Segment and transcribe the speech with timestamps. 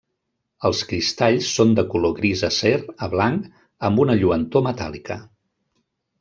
[0.69, 2.73] Els cristalls són de color gris acer
[3.09, 3.47] a blanc
[3.91, 5.21] amb una lluentor metàl·lica.